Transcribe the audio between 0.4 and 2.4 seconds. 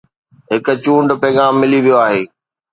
هڪ چونڊ پيغام ملي ويو آهي